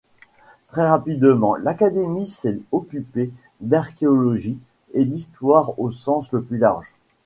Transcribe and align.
Très 0.69 0.83
rapidement, 0.89 1.53
l'Académie 1.57 2.25
s'est 2.25 2.59
occupé 2.71 3.29
d'archéologie 3.59 4.57
et 4.95 5.05
d'histoire 5.05 5.79
au 5.79 5.91
sens 5.91 6.31
le 6.31 6.41
plus 6.41 6.57
large. 6.57 6.91